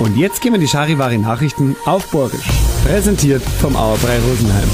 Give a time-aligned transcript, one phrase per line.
[0.00, 2.48] Und jetzt gehen wir die Charivari Nachrichten auf Borgisch.
[2.86, 4.68] Präsentiert vom Auerbrei Rosenheim.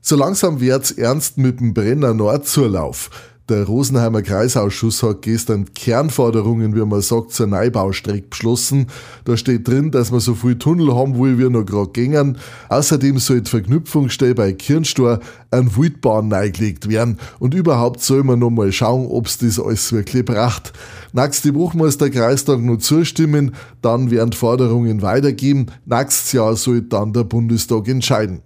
[0.00, 3.10] So langsam wird's ernst mit dem Brenner Nordzurlauf.
[3.50, 8.86] Der Rosenheimer Kreisausschuss hat gestern Kernforderungen, wie man sagt, zur Neubaustrecke beschlossen.
[9.26, 12.38] Da steht drin, dass wir so viel Tunnel haben wollen, wie noch gerade gängen.
[12.70, 15.20] Außerdem soll die Verknüpfungsstelle bei Kirnstor
[15.50, 17.18] an Wildbahn neigelegt werden.
[17.38, 20.72] Und überhaupt soll man noch mal schauen, ob's das alles wirklich bracht.
[21.12, 25.66] Nächste Woche muss der Kreistag noch zustimmen, dann werden Forderungen weitergeben.
[25.84, 28.40] Nächstes Jahr soll dann der Bundestag entscheiden.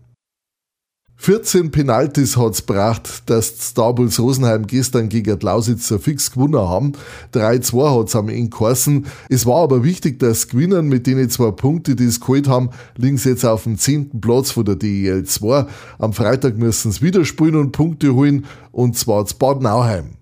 [1.20, 6.92] 14 Penalties hat's gebracht, dass Starbulls Rosenheim gestern gegen Lausitzer fix gewonnen haben.
[7.34, 9.04] 3-2 hat's am Ende geheißen.
[9.28, 13.30] Es war aber wichtig, dass gewinnen mit denen zwei Punkte, die es geholt haben, sie
[13.30, 14.20] jetzt auf dem 10.
[14.20, 15.66] Platz von der DEL 2.
[15.98, 20.17] Am Freitag müssen sie wieder spielen und Punkte holen, und zwar zu Bad Nauheim.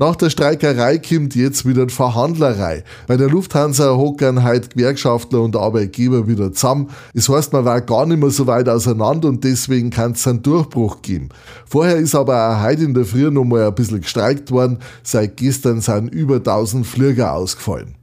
[0.00, 2.84] Nach der Streikerei kommt jetzt wieder die Verhandlerei.
[3.08, 6.90] Bei der Lufthansa hockern heute Gewerkschaftler und Arbeitgeber wieder zusammen.
[7.14, 10.40] Es heißt, man war gar nicht mehr so weit auseinander und deswegen kann es einen
[10.40, 11.30] Durchbruch geben.
[11.66, 14.78] Vorher ist aber auch heute in der Früh noch mal ein bisschen gestreikt worden.
[15.02, 17.96] Seit gestern sind über 1000 Flieger ausgefallen.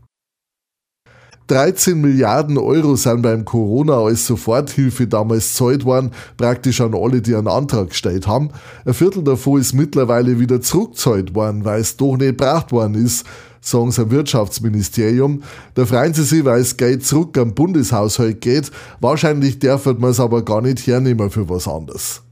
[1.48, 7.36] 13 Milliarden Euro sind beim Corona als Soforthilfe damals zahlt worden, praktisch an alle, die
[7.36, 8.50] einen Antrag gestellt haben.
[8.84, 13.26] Ein Viertel davon ist mittlerweile wieder zurückgezahlt worden, weil es doch nicht gebraucht worden ist,
[13.62, 15.44] sagen sie am Wirtschaftsministerium.
[15.76, 18.72] Da freuen sie sich, weil es Geld zurück am Bundeshaushalt geht.
[19.00, 22.25] Wahrscheinlich darf man es aber gar nicht hernehmen für was anderes.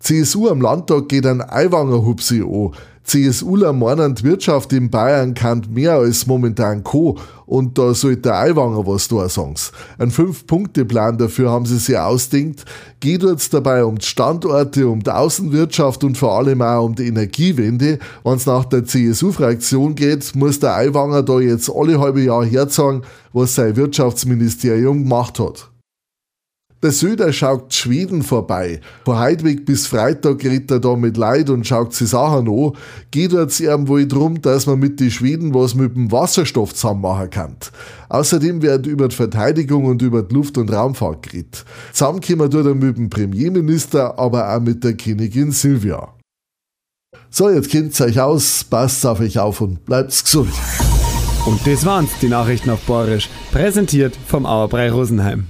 [0.00, 2.72] CSU am Landtag geht ein Eiwanger Hupsi an.
[3.04, 7.18] CSUler meinen, die Wirtschaft in Bayern kann mehr als momentan Co.
[7.44, 9.54] Und da sollte der Eiwanger was da sagen.
[9.98, 12.64] Ein Fünf-Punkte-Plan dafür haben sie sich ausdenkt.
[13.00, 17.08] Geht jetzt dabei um die Standorte, um die Außenwirtschaft und vor allem auch um die
[17.08, 17.98] Energiewende.
[18.22, 23.02] Wenn es nach der CSU-Fraktion geht, muss der Eiwanger da jetzt alle halbe Jahr herzeigen,
[23.32, 25.69] was sein Wirtschaftsministerium gemacht hat.
[26.82, 28.80] Der Söder schaut Schweden vorbei.
[29.04, 32.72] Von Heidweg bis Freitag redet er da mit Leid und schaut sich Sachen an.
[33.10, 37.02] Geht jetzt ihm wohl drum, dass man mit den Schweden was mit dem Wasserstoff zusammen
[37.02, 37.56] machen kann.
[38.08, 41.66] Außerdem wird über die Verteidigung und über die Luft- und Raumfahrt geredet.
[41.92, 46.08] Zusammenkommen tut er mit dem Premierminister, aber auch mit der Königin Silvia.
[47.28, 50.52] So, jetzt kennt's euch aus, passt auf euch auf und bleibt's gesund.
[51.44, 53.28] Und das waren's, die Nachrichten auf Borisch.
[53.52, 55.46] Präsentiert vom Auerbrei Rosenheim.